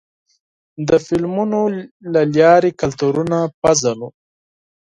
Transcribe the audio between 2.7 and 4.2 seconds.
کلتورونه پېژنو.